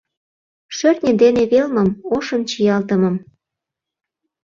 Шӧртньӧ 0.75 1.11
дене 1.23 1.43
велмым, 1.51 1.89
ошын 2.15 2.41
чиялтымым. 2.49 3.15